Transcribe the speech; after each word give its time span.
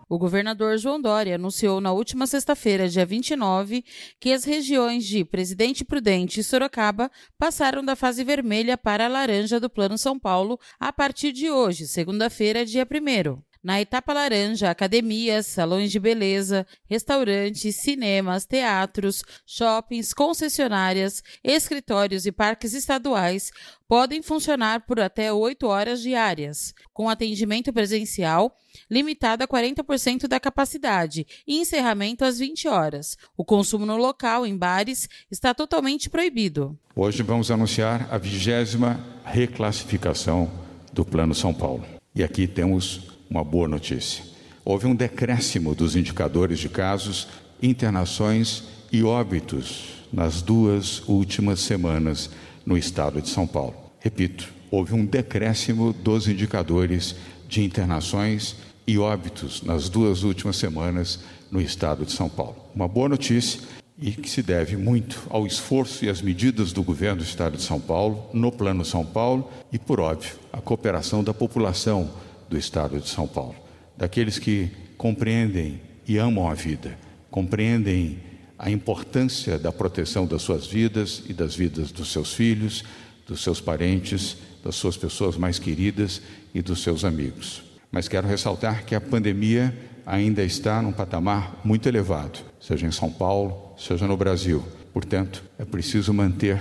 O 0.07 0.17
governador 0.17 0.77
João 0.77 1.02
Dória 1.02 1.35
anunciou 1.35 1.81
na 1.81 1.91
última 1.91 2.26
sexta-feira, 2.26 2.88
dia 2.88 3.05
29, 3.05 3.84
que 4.21 4.31
as 4.31 4.45
regiões 4.45 5.05
de 5.05 5.26
Presidente 5.26 5.84
Prudente 5.84 6.40
e 6.40 6.43
Sorocaba 6.45 7.12
passaram 7.38 7.84
da 7.84 7.98
fase 7.98 8.23
vermelha 8.23 8.77
para 8.77 9.07
a 9.07 9.09
laranja 9.09 9.59
do 9.59 9.70
Plano 9.70 9.98
São 9.98 10.18
Paulo 10.18 10.57
a 10.79 10.93
partir 10.93 11.34
de 11.34 11.52
hoje, 11.52 11.85
segunda-feira, 11.85 12.66
dia 12.66 12.88
1. 12.90 13.51
Na 13.64 13.80
etapa 13.80 14.12
laranja, 14.12 14.72
academias, 14.72 15.46
salões 15.46 15.92
de 15.92 16.00
beleza, 16.00 16.66
restaurantes, 16.90 17.76
cinemas, 17.76 18.44
teatros, 18.44 19.24
shoppings, 19.46 20.13
concessionárias, 20.16 21.22
escritórios 21.44 22.26
e 22.26 22.32
parques 22.32 22.74
estaduais 22.74 23.52
podem 23.88 24.24
funcionar 24.24 24.82
por 24.88 25.00
até 25.00 25.32
8 25.32 25.68
horas 25.68 26.02
diárias, 26.02 26.74
com 26.91 27.08
atendimento 27.08 27.72
presencial 27.72 28.52
limitado 28.90 29.44
a 29.44 29.48
40% 29.48 30.28
da 30.28 30.40
capacidade 30.40 31.28
e 31.46 31.60
encerramento 31.60 32.26
às 32.26 32.40
20 32.40 32.68
horas. 32.68 33.16
O 33.38 33.46
consumo 33.46 33.85
no 33.85 33.98
local, 33.98 34.44
em 34.44 34.57
bares, 34.57 35.07
está 35.30 35.54
totalmente 35.54 36.10
proibido. 36.10 36.76
Hoje 36.96 37.22
vamos 37.22 37.52
anunciar 37.52 38.07
a 38.12 38.18
vigésima 38.18 39.00
reclassificação 39.24 40.50
do 40.91 41.05
Plano 41.05 41.35
São 41.35 41.54
Paulo. 41.54 41.85
E 42.16 42.24
aqui 42.24 42.48
temos 42.48 43.10
uma 43.32 43.46
boa 43.46 43.65
notícia. 43.65 44.26
Houve 44.65 44.85
um 44.85 44.93
decréscimo 44.93 45.74
dos 45.74 45.96
indicadores 45.96 46.60
de 46.60 46.68
casos, 46.68 47.29
internações 47.63 48.65
e 48.91 49.04
óbitos 49.04 50.04
nas 50.12 50.41
duas 50.41 51.01
últimas 51.07 51.62
semanas 51.62 52.29
no 52.65 52.77
estado 52.77 53.21
de 53.21 53.29
São 53.29 53.48
Paulo. 53.48 53.73
Repito, 54.01 54.54
houve 54.70 54.93
um 54.93 55.05
decréscimo 55.05 55.93
dos 55.93 56.27
indicadores 56.27 57.15
de 57.48 57.63
internações 57.63 58.57
e 58.85 58.98
óbitos 58.98 59.62
nas 59.63 59.88
duas 59.88 60.23
últimas 60.23 60.57
semanas 60.57 61.21
no 61.49 61.62
estado 61.62 62.05
de 62.05 62.12
São 62.12 62.27
Paulo. 62.27 62.57
Uma 62.76 62.88
boa 62.88 63.07
notícia 63.07 63.62
e 63.98 64.12
que 64.12 64.29
se 64.29 64.44
deve 64.44 64.75
muito 64.75 65.22
ao 65.29 65.47
esforço 65.47 66.03
e 66.03 66.09
às 66.09 66.22
medidas 66.22 66.73
do 66.73 66.84
governo 66.84 67.18
do 67.19 67.23
estado 67.23 67.56
de 67.56 67.63
São 67.63 67.79
Paulo, 67.79 68.25
no 68.34 68.51
Plano 68.51 68.84
São 68.84 69.06
Paulo 69.06 69.50
e, 69.72 69.79
por 69.79 70.01
óbvio, 70.01 70.35
a 70.51 70.59
cooperação 70.59 71.23
da 71.23 71.34
população 71.34 72.09
do 72.52 72.57
Estado 72.57 73.00
de 73.00 73.07
São 73.07 73.25
Paulo, 73.25 73.56
daqueles 73.97 74.38
que 74.38 74.69
compreendem 74.97 75.80
e 76.06 76.18
amam 76.18 76.50
a 76.50 76.53
vida, 76.53 76.97
compreendem 77.31 78.19
a 78.59 78.69
importância 78.69 79.57
da 79.57 79.72
proteção 79.72 80.28
das 80.28 80.41
suas 80.41 80.68
vidas 80.68 81.24
e 81.28 81.34
das 81.34 81.56
vidas 81.56 81.91
dos 81.91 82.12
seus 82.12 82.34
filhos, 82.34 82.84
dos 83.25 83.41
seus 83.41 83.62
parentes, 83.62 84.38
das 84.63 84.75
suas 84.75 84.97
pessoas 84.97 85.38
mais 85.38 85.57
queridas 85.57 86.22
e 86.53 86.62
dos 86.62 86.84
seus 86.84 87.06
amigos. 87.06 87.63
Mas 87.89 88.09
quero 88.09 88.28
ressaltar 88.28 88.85
que 88.85 88.94
a 88.94 89.01
pandemia 89.01 89.75
ainda 90.06 90.44
está 90.44 90.81
num 90.81 90.91
patamar 90.91 91.62
muito 91.63 91.88
elevado, 91.88 92.39
seja 92.59 92.85
em 92.85 92.91
São 92.91 93.12
Paulo, 93.12 93.73
seja 93.78 94.06
no 94.06 94.18
Brasil. 94.18 94.63
Portanto, 94.94 95.44
é 95.57 95.63
preciso 95.63 96.13
manter 96.13 96.59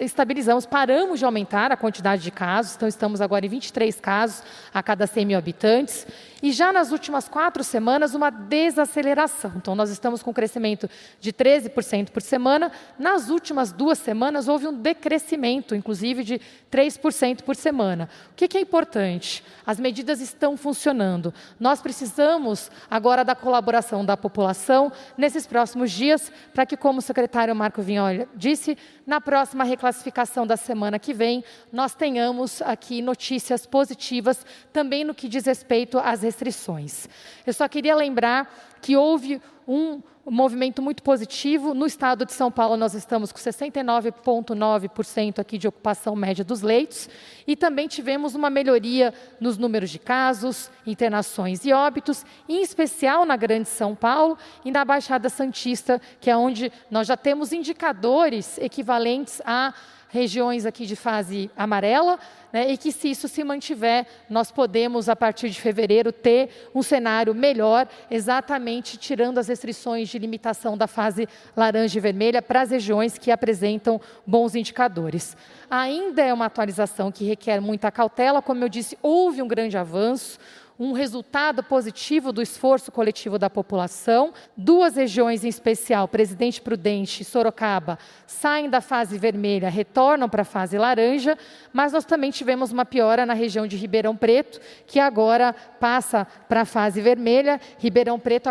estabilizamos, 0.00 0.66
paramos 0.66 1.18
de 1.18 1.24
aumentar 1.24 1.70
a 1.72 1.76
quantidade 1.76 2.22
de 2.22 2.30
casos, 2.30 2.76
então 2.76 2.88
estamos 2.88 3.20
agora 3.20 3.44
em 3.46 3.48
23 3.48 4.00
casos 4.00 4.42
a 4.72 4.82
cada 4.82 5.06
100 5.06 5.26
mil 5.26 5.38
habitantes, 5.38 6.06
e 6.42 6.50
já 6.50 6.72
nas 6.72 6.90
últimas 6.90 7.28
quatro 7.28 7.62
semanas, 7.62 8.14
uma 8.14 8.28
desaceleração. 8.28 9.52
Então, 9.56 9.76
nós 9.76 9.90
estamos 9.90 10.24
com 10.24 10.32
um 10.32 10.34
crescimento 10.34 10.90
de 11.20 11.32
13% 11.32 12.10
por 12.10 12.20
semana. 12.20 12.72
Nas 12.98 13.28
últimas 13.28 13.70
duas 13.70 13.98
semanas, 13.98 14.48
houve 14.48 14.66
um 14.66 14.74
decrescimento, 14.74 15.72
inclusive 15.72 16.24
de 16.24 16.40
3% 16.70 17.42
por 17.42 17.54
semana. 17.54 18.08
O 18.32 18.34
que 18.34 18.58
é 18.58 18.60
importante? 18.60 19.44
As 19.64 19.78
medidas 19.78 20.20
estão 20.20 20.56
funcionando. 20.56 21.32
Nós 21.60 21.80
precisamos 21.80 22.72
agora 22.90 23.24
da 23.24 23.36
colaboração 23.36 24.04
da 24.04 24.16
população 24.16 24.90
nesses 25.16 25.46
próximos 25.46 25.92
dias, 25.92 26.32
para 26.52 26.66
que, 26.66 26.76
como 26.76 26.98
o 26.98 27.02
secretário 27.02 27.54
Marco 27.54 27.82
Vinholi 27.82 28.26
disse, 28.34 28.76
na 29.06 29.20
próxima 29.20 29.64
reclassificação 29.64 30.46
da 30.46 30.56
semana 30.56 30.98
que 30.98 31.12
vem, 31.12 31.44
nós 31.72 31.94
tenhamos 31.94 32.62
aqui 32.62 33.02
notícias 33.02 33.66
positivas 33.66 34.44
também 34.72 35.04
no 35.04 35.14
que 35.14 35.28
diz 35.28 35.46
respeito 35.46 35.98
às 35.98 36.22
restrições. 36.22 37.08
Eu 37.46 37.52
só 37.52 37.68
queria 37.68 37.96
lembrar 37.96 38.52
que 38.80 38.96
houve 38.96 39.40
um 39.66 40.00
movimento 40.24 40.80
muito 40.80 41.02
positivo. 41.02 41.74
No 41.74 41.86
estado 41.86 42.24
de 42.24 42.32
São 42.32 42.50
Paulo, 42.50 42.76
nós 42.76 42.94
estamos 42.94 43.32
com 43.32 43.38
69,9% 43.38 45.38
aqui 45.38 45.58
de 45.58 45.66
ocupação 45.66 46.14
média 46.14 46.44
dos 46.44 46.62
leitos 46.62 47.08
e 47.46 47.56
também 47.56 47.88
tivemos 47.88 48.34
uma 48.34 48.50
melhoria 48.50 49.12
nos 49.40 49.58
números 49.58 49.90
de 49.90 49.98
casos, 49.98 50.70
internações 50.86 51.64
e 51.64 51.72
óbitos, 51.72 52.24
em 52.48 52.62
especial 52.62 53.24
na 53.24 53.36
Grande 53.36 53.68
São 53.68 53.94
Paulo 53.94 54.38
e 54.64 54.70
na 54.70 54.84
Baixada 54.84 55.28
Santista, 55.28 56.00
que 56.20 56.30
é 56.30 56.36
onde 56.36 56.72
nós 56.90 57.06
já 57.06 57.16
temos 57.16 57.52
indicadores 57.52 58.58
equivalentes 58.58 59.40
a 59.44 59.74
regiões 60.12 60.66
aqui 60.66 60.84
de 60.84 60.94
fase 60.94 61.50
amarela, 61.56 62.18
né, 62.52 62.70
e 62.70 62.76
que 62.76 62.92
se 62.92 63.10
isso 63.10 63.26
se 63.26 63.42
mantiver, 63.42 64.06
nós 64.28 64.52
podemos, 64.52 65.08
a 65.08 65.16
partir 65.16 65.48
de 65.48 65.58
fevereiro, 65.58 66.12
ter 66.12 66.50
um 66.74 66.82
cenário 66.82 67.34
melhor, 67.34 67.88
exatamente 68.10 68.98
tirando 68.98 69.38
as 69.38 69.48
restrições 69.48 70.10
de 70.10 70.18
limitação 70.18 70.76
da 70.76 70.86
fase 70.86 71.26
laranja 71.56 71.96
e 71.96 72.00
vermelha 72.00 72.42
para 72.42 72.60
as 72.60 72.70
regiões 72.70 73.16
que 73.16 73.30
apresentam 73.30 73.98
bons 74.26 74.54
indicadores. 74.54 75.34
Ainda 75.70 76.20
é 76.20 76.32
uma 76.32 76.44
atualização 76.44 77.10
que 77.10 77.24
requer 77.24 77.58
muita 77.58 77.90
cautela, 77.90 78.42
como 78.42 78.62
eu 78.62 78.68
disse, 78.68 78.98
houve 79.00 79.40
um 79.40 79.48
grande 79.48 79.78
avanço, 79.78 80.38
um 80.78 80.92
resultado 80.92 81.62
positivo 81.62 82.32
do 82.32 82.42
esforço 82.42 82.90
coletivo 82.90 83.38
da 83.38 83.50
população. 83.50 84.32
Duas 84.56 84.96
regiões 84.96 85.44
em 85.44 85.48
especial, 85.48 86.08
Presidente 86.08 86.60
Prudente 86.60 87.22
e 87.22 87.24
Sorocaba, 87.24 87.98
saem 88.26 88.68
da 88.68 88.80
fase 88.80 89.18
vermelha, 89.18 89.68
retornam 89.68 90.28
para 90.28 90.42
a 90.42 90.44
fase 90.44 90.78
laranja, 90.78 91.36
mas 91.72 91.92
nós 91.92 92.04
também 92.04 92.30
tivemos 92.30 92.72
uma 92.72 92.84
piora 92.84 93.26
na 93.26 93.34
região 93.34 93.66
de 93.66 93.76
Ribeirão 93.76 94.16
Preto, 94.16 94.60
que 94.86 94.98
agora 94.98 95.54
passa 95.78 96.26
para 96.48 96.62
a 96.62 96.66
fase 96.66 97.00
vermelha. 97.00 97.60
Ribeirão 97.78 98.18
Preto 98.18 98.48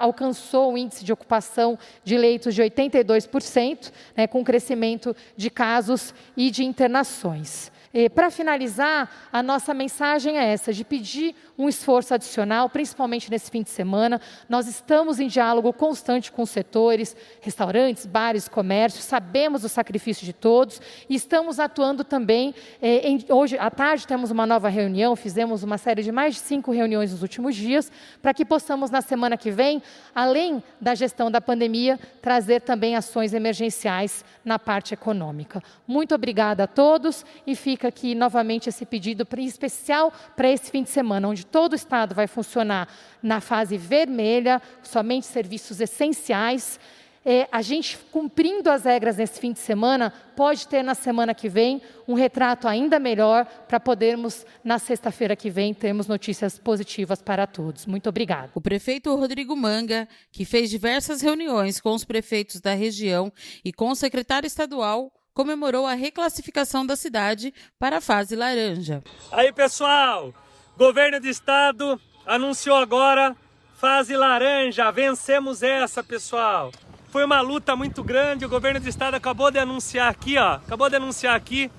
alcançou 0.00 0.72
o 0.72 0.78
índice 0.78 1.04
de 1.04 1.12
ocupação 1.12 1.78
de 2.04 2.16
leitos 2.16 2.54
de 2.54 2.62
82%, 2.62 3.92
né, 4.16 4.26
com 4.26 4.44
crescimento 4.44 5.14
de 5.36 5.50
casos 5.50 6.14
e 6.36 6.50
de 6.50 6.64
internações. 6.64 7.70
Para 8.14 8.30
finalizar, 8.30 9.10
a 9.32 9.42
nossa 9.42 9.72
mensagem 9.72 10.38
é 10.38 10.52
essa, 10.52 10.72
de 10.72 10.84
pedir 10.84 11.34
um 11.56 11.68
esforço 11.68 12.14
adicional, 12.14 12.68
principalmente 12.68 13.30
nesse 13.30 13.50
fim 13.50 13.62
de 13.62 13.70
semana. 13.70 14.20
Nós 14.48 14.68
estamos 14.68 15.18
em 15.18 15.26
diálogo 15.26 15.72
constante 15.72 16.30
com 16.30 16.42
os 16.42 16.50
setores, 16.50 17.16
restaurantes, 17.40 18.06
bares, 18.06 18.46
comércios, 18.46 19.04
sabemos 19.04 19.62
do 19.62 19.68
sacrifício 19.68 20.24
de 20.24 20.32
todos 20.32 20.80
e 21.08 21.14
estamos 21.14 21.58
atuando 21.58 22.04
também. 22.04 22.54
Eh, 22.80 23.08
em, 23.08 23.24
hoje 23.30 23.58
à 23.58 23.70
tarde 23.70 24.06
temos 24.06 24.30
uma 24.30 24.46
nova 24.46 24.68
reunião, 24.68 25.16
fizemos 25.16 25.62
uma 25.62 25.78
série 25.78 26.02
de 26.02 26.12
mais 26.12 26.34
de 26.34 26.40
cinco 26.40 26.70
reuniões 26.70 27.12
nos 27.12 27.22
últimos 27.22 27.56
dias, 27.56 27.90
para 28.20 28.34
que 28.34 28.44
possamos, 28.44 28.90
na 28.90 29.00
semana 29.00 29.36
que 29.36 29.50
vem, 29.50 29.82
além 30.14 30.62
da 30.80 30.94
gestão 30.94 31.30
da 31.30 31.40
pandemia, 31.40 31.98
trazer 32.20 32.60
também 32.60 32.96
ações 32.96 33.32
emergenciais 33.32 34.24
na 34.44 34.58
parte 34.58 34.94
econômica. 34.94 35.62
Muito 35.86 36.14
obrigada 36.14 36.64
a 36.64 36.66
todos 36.66 37.24
e 37.46 37.56
fica 37.78 37.86
aqui 37.86 38.12
novamente 38.12 38.68
esse 38.68 38.84
pedido, 38.84 39.24
especial 39.38 40.12
para 40.34 40.50
esse 40.50 40.68
fim 40.68 40.82
de 40.82 40.90
semana, 40.90 41.28
onde 41.28 41.46
todo 41.46 41.74
o 41.74 41.76
Estado 41.76 42.12
vai 42.12 42.26
funcionar 42.26 42.88
na 43.22 43.40
fase 43.40 43.78
vermelha, 43.78 44.60
somente 44.82 45.26
serviços 45.26 45.80
essenciais. 45.80 46.80
É, 47.24 47.46
a 47.52 47.62
gente, 47.62 47.96
cumprindo 48.10 48.68
as 48.68 48.84
regras 48.84 49.16
nesse 49.18 49.38
fim 49.38 49.52
de 49.52 49.60
semana, 49.60 50.12
pode 50.34 50.66
ter 50.66 50.82
na 50.82 50.94
semana 50.94 51.32
que 51.32 51.48
vem 51.48 51.80
um 52.08 52.14
retrato 52.14 52.66
ainda 52.66 52.98
melhor 52.98 53.44
para 53.68 53.78
podermos, 53.78 54.44
na 54.64 54.80
sexta-feira 54.80 55.36
que 55.36 55.48
vem, 55.50 55.72
termos 55.72 56.08
notícias 56.08 56.58
positivas 56.58 57.22
para 57.22 57.46
todos. 57.46 57.86
Muito 57.86 58.08
obrigada. 58.08 58.50
O 58.56 58.60
prefeito 58.60 59.14
Rodrigo 59.14 59.54
Manga, 59.54 60.08
que 60.32 60.44
fez 60.44 60.68
diversas 60.68 61.20
reuniões 61.22 61.80
com 61.80 61.94
os 61.94 62.04
prefeitos 62.04 62.60
da 62.60 62.74
região 62.74 63.32
e 63.64 63.72
com 63.72 63.90
o 63.90 63.94
secretário 63.94 64.48
estadual, 64.48 65.12
comemorou 65.38 65.86
a 65.86 65.94
reclassificação 65.94 66.84
da 66.84 66.96
cidade 66.96 67.54
para 67.78 67.98
a 67.98 68.00
fase 68.00 68.34
laranja. 68.34 69.04
Aí, 69.30 69.52
pessoal! 69.52 70.34
Governo 70.76 71.20
do 71.20 71.28
Estado 71.28 72.00
anunciou 72.26 72.76
agora 72.76 73.36
fase 73.76 74.16
laranja. 74.16 74.90
Vencemos 74.90 75.62
essa, 75.62 76.02
pessoal. 76.02 76.72
Foi 77.10 77.24
uma 77.24 77.40
luta 77.40 77.76
muito 77.76 78.02
grande. 78.02 78.44
O 78.44 78.48
governo 78.48 78.80
do 78.80 78.88
Estado 78.88 79.14
acabou 79.14 79.48
de 79.48 79.60
anunciar 79.60 80.10
aqui, 80.10 80.36
ó. 80.36 80.54
Acabou 80.54 80.90
de 80.90 80.96
anunciar 80.96 81.36
aqui 81.36 81.70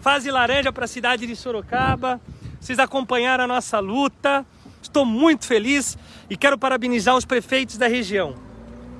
fase 0.00 0.30
laranja 0.30 0.72
para 0.72 0.84
a 0.84 0.88
cidade 0.88 1.26
de 1.26 1.34
Sorocaba. 1.34 2.20
Vocês 2.60 2.78
acompanharam 2.78 3.42
a 3.42 3.48
nossa 3.48 3.80
luta. 3.80 4.46
Estou 4.80 5.04
muito 5.04 5.48
feliz 5.48 5.98
e 6.30 6.36
quero 6.36 6.56
parabenizar 6.56 7.16
os 7.16 7.24
prefeitos 7.24 7.76
da 7.76 7.88
região. 7.88 8.36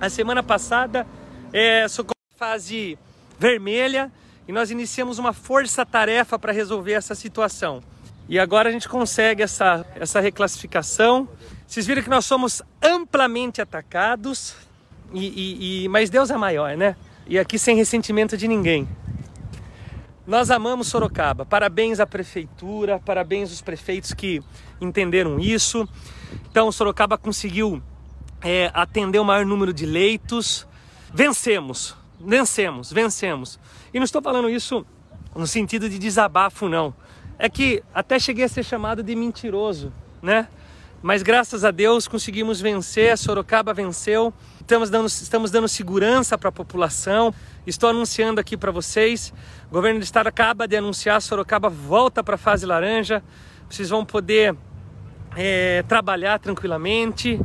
A 0.01 0.11
semana 0.11 0.43
passada, 0.43 1.07
é, 1.53 1.87
fase 2.37 2.99
vermelha 3.41 4.13
e 4.47 4.53
nós 4.53 4.71
iniciamos 4.71 5.19
uma 5.19 5.33
força-tarefa 5.33 6.39
para 6.39 6.53
resolver 6.53 6.93
essa 6.93 7.15
situação. 7.15 7.83
E 8.29 8.39
agora 8.39 8.69
a 8.69 8.73
gente 8.73 8.87
consegue 8.87 9.43
essa, 9.43 9.85
essa 9.97 10.21
reclassificação. 10.21 11.27
Vocês 11.67 11.87
viram 11.87 12.03
que 12.03 12.11
nós 12.11 12.27
somos 12.27 12.63
amplamente 12.83 13.63
atacados, 13.63 14.55
e, 15.13 15.27
e, 15.27 15.85
e, 15.85 15.89
mas 15.89 16.11
Deus 16.11 16.31
é 16.31 16.37
maior, 16.37 16.77
né? 16.77 16.95
E 17.27 17.39
aqui 17.39 17.59
sem 17.59 17.75
ressentimento 17.77 18.37
de 18.37 18.47
ninguém. 18.47 18.87
Nós 20.27 20.51
amamos 20.51 20.89
Sorocaba. 20.89 21.47
Parabéns 21.47 21.99
à 21.99 22.07
prefeitura, 22.07 23.01
parabéns 23.01 23.51
aos 23.51 23.63
prefeitos 23.63 24.13
que 24.13 24.43
entenderam 24.81 25.41
isso. 25.41 25.89
Então, 26.51 26.71
Sorocaba 26.71 27.17
conseguiu 27.17 27.83
é, 28.43 28.71
atender 28.75 29.19
o 29.19 29.25
maior 29.25 29.47
número 29.47 29.73
de 29.73 29.87
leitos. 29.87 30.69
Vencemos, 31.13 31.97
vencemos, 32.25 32.93
vencemos. 32.93 33.59
E 33.93 33.99
não 33.99 34.05
estou 34.05 34.21
falando 34.23 34.49
isso 34.49 34.85
no 35.35 35.47
sentido 35.47 35.89
de 35.89 35.99
desabafo, 35.99 36.69
não 36.69 36.95
é 37.41 37.49
que 37.49 37.83
até 37.95 38.19
cheguei 38.19 38.45
a 38.45 38.49
ser 38.49 38.63
chamado 38.63 39.03
de 39.03 39.17
mentiroso, 39.17 39.91
né? 40.21 40.47
mas 41.03 41.23
graças 41.23 41.65
a 41.65 41.71
Deus 41.71 42.07
conseguimos 42.07 42.61
vencer, 42.61 43.17
Sorocaba 43.17 43.73
venceu. 43.73 44.35
Estamos 44.61 44.91
dando, 44.91 45.07
estamos 45.07 45.51
dando 45.51 45.67
segurança 45.67 46.37
para 46.37 46.51
a 46.51 46.53
população. 46.53 47.35
Estou 47.67 47.89
anunciando 47.89 48.39
aqui 48.39 48.59
para 48.59 48.71
vocês: 48.71 49.33
o 49.71 49.73
governo 49.73 49.99
do 49.99 50.03
estado 50.03 50.27
acaba 50.27 50.69
de 50.69 50.77
anunciar, 50.77 51.23
Sorocaba 51.23 51.71
volta 51.71 52.23
para 52.23 52.35
a 52.35 52.39
fase 52.39 52.67
laranja. 52.67 53.23
Vocês 53.71 53.89
vão 53.89 54.05
poder 54.05 54.55
é, 55.35 55.83
trabalhar 55.89 56.39
tranquilamente, 56.39 57.41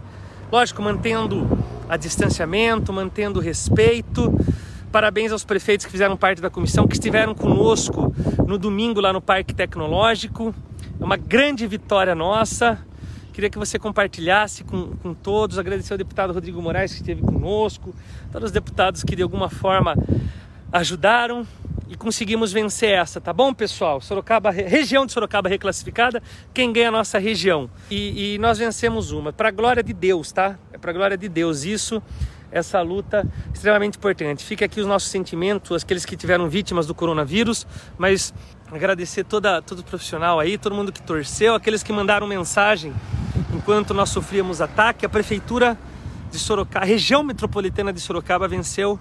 lógico, 0.51 0.82
mantendo 0.82 1.48
a 1.88 1.96
distanciamento, 1.96 2.91
mantendo 2.91 3.39
o 3.39 3.41
respeito. 3.41 4.34
Parabéns 4.96 5.34
aos 5.34 5.44
prefeitos 5.44 5.86
que 5.86 5.92
fizeram 5.92 6.16
parte 6.16 6.42
da 6.42 6.50
comissão, 6.50 6.88
que 6.88 6.94
estiveram 6.94 7.36
conosco 7.36 8.16
no 8.48 8.58
domingo 8.58 9.02
lá 9.02 9.12
no 9.12 9.20
Parque 9.20 9.54
Tecnológico. 9.54 10.56
É 10.98 11.04
uma 11.04 11.18
grande 11.18 11.68
vitória 11.68 12.16
nossa. 12.16 12.80
Queria 13.34 13.50
que 13.50 13.58
você 13.58 13.78
compartilhasse 13.78 14.64
com, 14.64 14.96
com 15.04 15.14
todos. 15.14 15.60
Agradecer 15.60 15.92
ao 15.92 15.98
deputado 15.98 16.32
Rodrigo 16.32 16.62
Moraes 16.62 16.94
que 16.94 17.02
esteve 17.02 17.22
conosco, 17.22 17.94
todos 18.32 18.46
os 18.46 18.52
deputados 18.54 19.04
que 19.04 19.18
de 19.18 19.22
alguma 19.22 19.50
forma 19.50 19.98
ajudaram 20.72 21.46
e 21.90 21.96
conseguimos 21.98 22.54
vencer 22.54 22.92
essa, 22.92 23.20
tá 23.20 23.34
bom, 23.34 23.54
pessoal? 23.54 24.00
Sorocaba, 24.00 24.50
região 24.50 25.06
de 25.06 25.12
Sorocaba 25.12 25.50
reclassificada, 25.50 26.24
quem 26.54 26.72
ganha 26.72 26.88
a 26.88 26.92
nossa 26.92 27.20
região. 27.20 27.70
E, 27.92 28.36
e 28.36 28.38
nós 28.40 28.58
vencemos 28.58 29.12
uma, 29.12 29.34
para 29.34 29.50
a 29.50 29.52
glória 29.52 29.84
de 29.84 29.94
Deus, 29.94 30.32
tá? 30.32 30.58
É 30.72 30.78
para 30.78 30.94
glória 30.94 31.18
de 31.18 31.28
Deus 31.28 31.64
isso, 31.64 32.02
essa 32.55 32.81
luta 32.81 33.27
extremamente 33.53 33.97
importante. 33.97 34.43
Fica 34.43 34.63
aqui 34.63 34.79
os 34.79 34.88
nossos 34.88 35.09
sentimentos, 35.09 35.83
aqueles 35.83 36.05
que 36.05 36.15
tiveram 36.15 36.47
vítimas 36.47 36.88
do 36.88 36.95
coronavírus, 36.95 37.67
mas 37.97 38.33
agradecer 38.71 39.25
toda, 39.25 39.62
todo 39.62 39.79
o 39.79 39.83
profissional 39.83 40.39
aí, 40.39 40.57
todo 40.57 40.74
mundo 40.74 40.89
que 40.89 41.01
torceu, 41.01 41.53
aqueles 41.53 41.83
que 41.83 41.91
mandaram 41.91 42.25
mensagem 42.25 42.93
enquanto 43.53 43.93
nós 43.93 44.09
sofríamos 44.09 44.62
ataque, 44.62 45.05
a 45.05 45.09
prefeitura 45.09 45.77
de 46.31 46.39
Sorocaba, 46.39 46.85
a 46.85 46.88
região 46.88 47.24
metropolitana 47.24 47.91
de 47.91 48.00
Sorocaba 48.00 48.47
venceu 48.47 48.97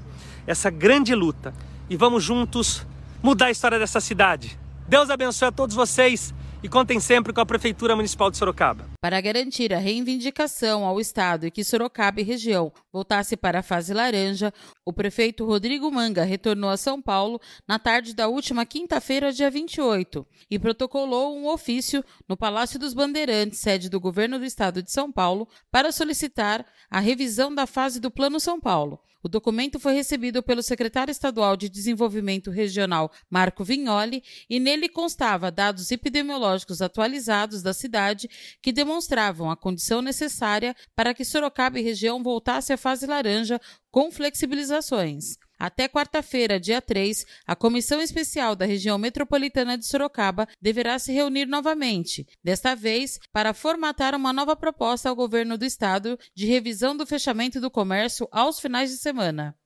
essa 0.48 0.68
grande 0.68 1.14
luta. 1.14 1.54
E 1.88 1.96
vamos 1.96 2.24
juntos 2.24 2.84
mudar 3.22 3.46
a 3.46 3.50
história 3.52 3.78
dessa 3.78 4.00
cidade. 4.00 4.58
Deus 4.88 5.10
abençoe 5.10 5.48
a 5.48 5.52
todos 5.52 5.76
vocês 5.76 6.34
e 6.64 6.68
contem 6.68 6.98
sempre 6.98 7.30
com 7.30 7.42
a 7.42 7.44
Prefeitura 7.44 7.94
Municipal 7.94 8.30
de 8.30 8.38
Sorocaba. 8.38 8.88
Para 8.98 9.20
garantir 9.20 9.74
a 9.74 9.78
reivindicação 9.78 10.86
ao 10.86 10.98
Estado 10.98 11.46
e 11.46 11.50
que 11.50 11.62
Sorocaba 11.62 12.22
e 12.22 12.24
região 12.24 12.72
voltasse 12.90 13.36
para 13.36 13.58
a 13.58 13.62
fase 13.62 13.92
laranja, 13.92 14.50
o 14.82 14.90
prefeito 14.90 15.44
Rodrigo 15.44 15.92
Manga 15.92 16.24
retornou 16.24 16.70
a 16.70 16.78
São 16.78 17.02
Paulo 17.02 17.38
na 17.68 17.78
tarde 17.78 18.14
da 18.14 18.28
última 18.28 18.64
quinta-feira, 18.64 19.30
dia 19.30 19.50
28, 19.50 20.26
e 20.50 20.58
protocolou 20.58 21.36
um 21.36 21.48
ofício 21.48 22.02
no 22.26 22.34
Palácio 22.34 22.78
dos 22.78 22.94
Bandeirantes, 22.94 23.58
sede 23.58 23.90
do 23.90 24.00
governo 24.00 24.38
do 24.38 24.46
Estado 24.46 24.82
de 24.82 24.90
São 24.90 25.12
Paulo, 25.12 25.46
para 25.70 25.92
solicitar 25.92 26.64
a 26.90 26.98
revisão 26.98 27.54
da 27.54 27.66
fase 27.66 28.00
do 28.00 28.10
Plano 28.10 28.40
São 28.40 28.58
Paulo. 28.58 28.98
O 29.24 29.28
documento 29.28 29.80
foi 29.80 29.94
recebido 29.94 30.42
pelo 30.42 30.62
secretário 30.62 31.10
estadual 31.10 31.56
de 31.56 31.70
Desenvolvimento 31.70 32.50
Regional, 32.50 33.10
Marco 33.30 33.64
Vignoli, 33.64 34.22
e 34.50 34.60
nele 34.60 34.86
constava 34.86 35.50
dados 35.50 35.90
epidemiológicos 35.90 36.82
atualizados 36.82 37.62
da 37.62 37.72
cidade 37.72 38.28
que 38.60 38.70
demonstravam 38.70 39.50
a 39.50 39.56
condição 39.56 40.02
necessária 40.02 40.76
para 40.94 41.14
que 41.14 41.24
Sorocaba 41.24 41.80
e 41.80 41.82
região 41.82 42.22
voltasse 42.22 42.70
à 42.70 42.76
fase 42.76 43.06
laranja 43.06 43.58
com 43.90 44.12
flexibilizações. 44.12 45.38
Até 45.58 45.88
quarta-feira, 45.88 46.58
dia 46.58 46.82
3, 46.82 47.24
a 47.46 47.54
Comissão 47.54 48.00
Especial 48.00 48.56
da 48.56 48.64
Região 48.64 48.98
Metropolitana 48.98 49.78
de 49.78 49.86
Sorocaba 49.86 50.48
deverá 50.60 50.98
se 50.98 51.12
reunir 51.12 51.46
novamente, 51.46 52.26
desta 52.42 52.74
vez 52.74 53.18
para 53.32 53.54
formatar 53.54 54.14
uma 54.14 54.32
nova 54.32 54.56
proposta 54.56 55.08
ao 55.08 55.16
governo 55.16 55.56
do 55.56 55.64
estado 55.64 56.18
de 56.34 56.46
revisão 56.46 56.96
do 56.96 57.06
fechamento 57.06 57.60
do 57.60 57.70
comércio 57.70 58.28
aos 58.30 58.60
finais 58.60 58.90
de 58.90 58.96
semana. 58.96 59.56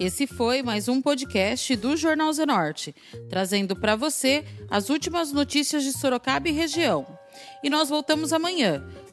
Esse 0.00 0.26
foi 0.26 0.62
mais 0.62 0.88
um 0.88 1.02
podcast 1.02 1.76
do 1.76 1.94
Jornal 1.94 2.32
Zenorte, 2.32 2.94
trazendo 3.28 3.76
para 3.76 3.96
você 3.96 4.42
as 4.70 4.88
últimas 4.88 5.30
notícias 5.30 5.82
de 5.84 5.92
Sorocaba 5.92 6.48
e 6.48 6.52
região. 6.52 7.06
E 7.62 7.68
nós 7.68 7.90
voltamos 7.90 8.32
amanhã 8.32 8.82